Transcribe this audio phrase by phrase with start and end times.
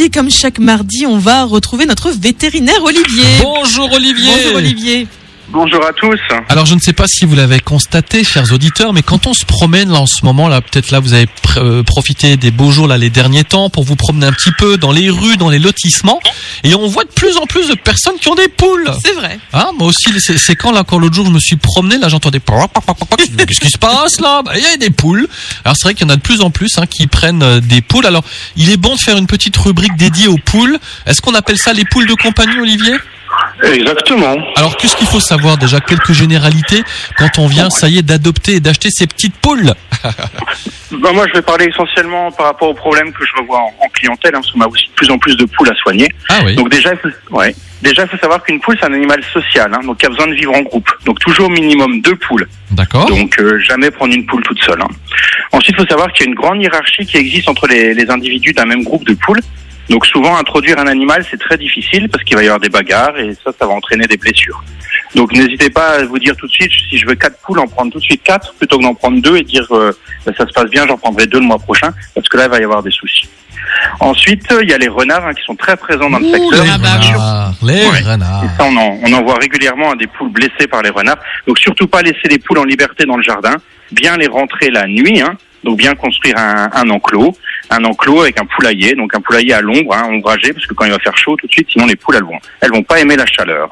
[0.00, 3.24] et comme chaque mardi, on va retrouver notre vétérinaire Olivier.
[3.42, 4.32] Bonjour Olivier.
[4.34, 5.06] Bonjour Olivier.
[5.52, 6.18] Bonjour à tous.
[6.48, 9.44] Alors je ne sais pas si vous l'avez constaté, chers auditeurs, mais quand on se
[9.44, 12.70] promène là en ce moment, là peut-être là vous avez pr- euh, profité des beaux
[12.70, 15.50] jours là les derniers temps pour vous promener un petit peu dans les rues, dans
[15.50, 16.20] les lotissements,
[16.64, 18.90] et on voit de plus en plus de personnes qui ont des poules.
[19.04, 19.38] C'est vrai.
[19.52, 22.40] Hein, moi aussi, c'est quand là, encore l'autre jour, je me suis promené, là, j'entendais.
[22.40, 24.40] Qu'est-ce qui se passe là?
[24.42, 25.28] Bah, Il y a des poules.
[25.66, 27.60] Alors c'est vrai qu'il y en a de plus en plus hein, qui prennent euh,
[27.60, 28.06] des poules.
[28.06, 28.24] Alors,
[28.56, 30.78] il est bon de faire une petite rubrique dédiée aux poules.
[31.04, 32.94] Est-ce qu'on appelle ça les poules de compagnie, Olivier?
[33.62, 34.36] Exactement.
[34.56, 35.80] Alors, qu'est-ce qu'il faut savoir déjà?
[35.80, 36.82] Quelques généralités
[37.16, 39.72] quand on vient, ça y est, d'adopter et d'acheter ces petites poules.
[41.02, 43.88] Ben, moi, je vais parler essentiellement par rapport aux problèmes que je revois en, en
[43.88, 46.06] clientèle, hein, parce qu'on a aussi de plus en plus de poules à soigner.
[46.28, 46.54] Ah oui.
[46.54, 47.56] Donc déjà, il faut, ouais.
[47.80, 50.26] déjà, il faut savoir qu'une poule, c'est un animal social, hein, donc qui a besoin
[50.26, 50.86] de vivre en groupe.
[51.06, 52.46] Donc toujours minimum deux poules.
[52.72, 53.06] D'accord.
[53.08, 54.82] Donc euh, jamais prendre une poule toute seule.
[54.82, 54.88] hein.
[55.52, 58.10] Ensuite, il faut savoir qu'il y a une grande hiérarchie qui existe entre les, les
[58.10, 59.40] individus d'un même groupe de poules.
[59.88, 63.18] Donc souvent, introduire un animal, c'est très difficile parce qu'il va y avoir des bagarres
[63.18, 64.62] et ça, ça va entraîner des blessures.
[65.14, 67.66] Donc n'hésitez pas à vous dire tout de suite, si je veux quatre poules, en
[67.66, 69.92] prendre tout de suite quatre plutôt que d'en prendre deux et dire euh,
[70.24, 72.50] ben, ça se passe bien, j'en prendrai deux le mois prochain parce que là, il
[72.50, 73.28] va y avoir des soucis.
[74.00, 76.32] Ensuite, euh, il y a les renards hein, qui sont très présents dans le Ouh,
[76.32, 76.64] secteur.
[76.64, 78.00] les bah renards, les Ouais.
[78.12, 78.44] renards.
[78.44, 81.18] Et ça, on en, on en voit régulièrement hein, des poules blessées par les renards.
[81.46, 83.54] Donc surtout pas laisser les poules en liberté dans le jardin.
[83.92, 85.20] Bien les rentrer la nuit.
[85.20, 85.36] Hein.
[85.64, 87.36] Donc bien construire un, un enclos.
[87.74, 88.94] Un enclos avec un poulailler.
[88.94, 91.46] Donc un poulailler à l'ombre, hein, ombragé, parce que quand il va faire chaud tout
[91.46, 93.68] de suite, sinon les poules, elles vont, elles vont pas aimer la chaleur.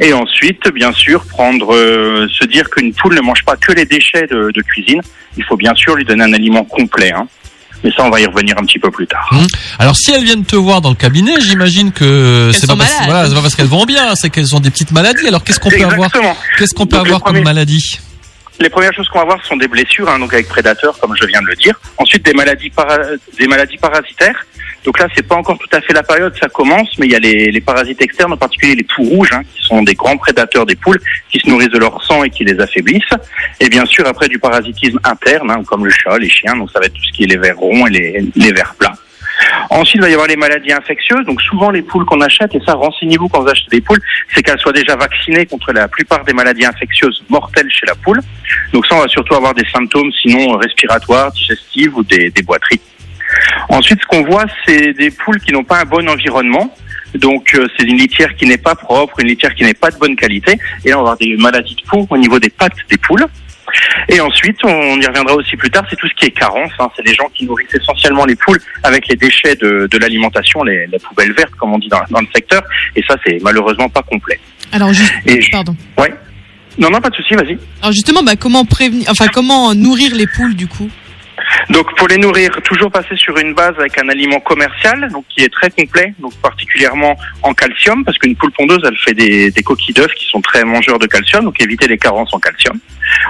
[0.00, 3.84] Et ensuite, bien sûr, prendre, euh, se dire qu'une poule ne mange pas que les
[3.84, 5.00] déchets de, de cuisine.
[5.36, 7.12] Il faut bien sûr lui donner un aliment complet.
[7.12, 7.26] Hein.
[7.82, 9.28] Mais ça, on va y revenir un petit peu plus tard.
[9.78, 13.28] Alors si elles viennent te voir dans le cabinet, j'imagine que c'est pas, parce, voilà,
[13.28, 15.28] pas parce qu'elles vont bien, c'est qu'elles ont des petites maladies.
[15.28, 16.10] Alors qu'est-ce qu'on peut avoir.
[16.58, 18.00] Qu'est-ce qu'on peut Donc, avoir comme premier- maladie?
[18.60, 21.26] Les premières choses qu'on va voir sont des blessures, hein, donc avec prédateurs, comme je
[21.26, 21.78] viens de le dire.
[21.98, 24.46] Ensuite, des maladies, parasitaires.
[24.84, 27.16] Donc là, c'est pas encore tout à fait la période, ça commence, mais il y
[27.16, 30.16] a les, les parasites externes, en particulier les poux rouges, hein, qui sont des grands
[30.18, 33.02] prédateurs des poules, qui se nourrissent de leur sang et qui les affaiblissent.
[33.60, 36.80] Et bien sûr, après du parasitisme interne, hein, comme le chat, les chiens, donc ça
[36.80, 38.94] va être tout ce qui est les vers ronds et les, les vers plats.
[39.70, 41.24] Ensuite, il va y avoir les maladies infectieuses.
[41.26, 44.00] Donc souvent, les poules qu'on achète, et ça, renseignez-vous quand vous achetez des poules,
[44.34, 48.20] c'est qu'elles soient déjà vaccinées contre la plupart des maladies infectieuses mortelles chez la poule.
[48.72, 52.80] Donc ça, on va surtout avoir des symptômes, sinon respiratoires, digestifs ou des, des boiteries.
[53.68, 56.74] Ensuite, ce qu'on voit, c'est des poules qui n'ont pas un bon environnement.
[57.14, 59.96] Donc, euh, c'est une litière qui n'est pas propre, une litière qui n'est pas de
[59.98, 60.58] bonne qualité.
[60.84, 63.24] Et là, on va avoir des maladies de peau au niveau des pattes des poules.
[64.08, 66.70] Et ensuite, on y reviendra aussi plus tard, c'est tout ce qui est carence.
[66.78, 66.88] hein.
[66.96, 70.86] C'est les gens qui nourrissent essentiellement les poules avec les déchets de, de l'alimentation, les,
[70.86, 72.62] les poubelles vertes, comme on dit dans, dans le secteur.
[72.96, 74.38] Et ça, c'est malheureusement pas complet.
[74.72, 75.76] Alors juste, Et pardon.
[75.98, 76.12] Ouais.
[76.78, 77.56] Non, non, pas de souci, vas-y.
[77.82, 80.90] Alors justement, bah, comment prévenir, enfin comment nourrir les poules du coup?
[81.70, 85.42] Donc pour les nourrir, toujours passer sur une base avec un aliment commercial, donc qui
[85.42, 89.94] est très complet, donc particulièrement en calcium, parce qu'une poule pondeuse, elle fait des, coquilles
[89.94, 92.78] d'œufs qui sont très mangeurs de calcium, donc éviter les carences en calcium.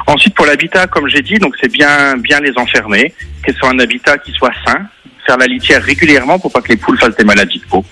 [0.07, 3.15] Ensuite pour l'habitat, comme j'ai dit, donc c'est bien bien les enfermer,
[3.47, 4.81] que soit un habitat qui soit sain,
[5.27, 7.85] faire la litière régulièrement pour pas que les poules fassent des maladies de peau.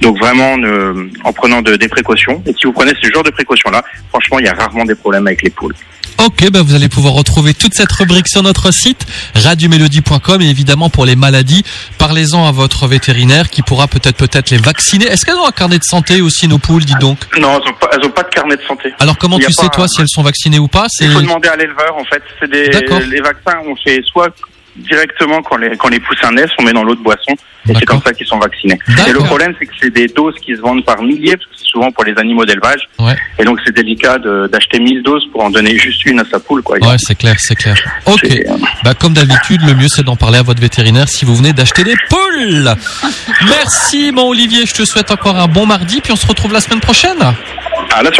[0.00, 0.56] Donc vraiment
[1.24, 2.42] en prenant de- des précautions.
[2.46, 5.26] Et si vous prenez ce genre de précautions-là, franchement, il y a rarement des problèmes
[5.26, 5.74] avec les poules.
[6.26, 10.90] Ok, bah vous allez pouvoir retrouver toute cette rubrique sur notre site radiomélodie.com et évidemment
[10.90, 11.64] pour les maladies,
[11.96, 15.06] parlez-en à votre vétérinaire qui pourra peut-être peut-être les vacciner.
[15.06, 17.18] Est-ce qu'elles ont un carnet de santé aussi nos poules, dis donc?
[17.38, 18.92] Non, elles ont pas, elles ont pas de carnet de santé.
[18.98, 20.88] Alors comment tu sais toi si elles sont vaccinées ou pas?
[21.00, 22.22] Il faut demander à l'éleveur, en fait.
[22.38, 23.00] C'est des, D'accord.
[23.00, 24.34] les vaccins, on fait soit
[24.76, 27.32] directement quand les, quand les poussins naissent, on met dans l'eau de boisson,
[27.68, 28.78] et c'est comme ça qu'ils sont vaccinés.
[29.08, 31.56] Et le problème, c'est que c'est des doses qui se vendent par milliers, parce que
[31.56, 32.88] c'est souvent pour les animaux d'élevage.
[32.98, 33.16] Ouais.
[33.38, 34.18] Et donc, c'est délicat
[34.50, 36.78] d'acheter 1000 doses pour en donner juste une à sa poule, quoi.
[36.78, 37.76] Ouais, c'est clair, c'est clair.
[38.06, 38.20] Ok.
[38.22, 38.46] C'est-
[38.84, 41.84] Bah comme d'habitude, le mieux c'est d'en parler à votre vétérinaire si vous venez d'acheter
[41.84, 42.74] des poules.
[43.46, 46.60] Merci mon Olivier, je te souhaite encore un bon mardi puis on se retrouve la
[46.60, 47.18] semaine prochaine.
[47.20, 48.12] À la semaine